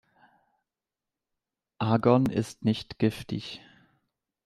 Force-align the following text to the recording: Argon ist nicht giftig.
Argon 1.77 2.25
ist 2.25 2.65
nicht 2.65 2.97
giftig. 2.97 3.61